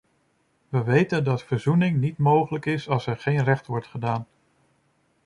We 0.69 0.83
weten 0.83 1.23
dat 1.23 1.43
verzoening 1.43 1.97
niet 1.97 2.17
mogelijk 2.17 2.65
is 2.65 2.89
als 2.89 3.07
er 3.07 3.17
geen 3.17 3.43
recht 3.43 3.65
wordt 3.67 3.87
gedaan. 3.87 4.27